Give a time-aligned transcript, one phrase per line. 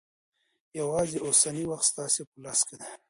[0.79, 2.91] یوازې اوسنی وخت ستاسې په لاس کې دی.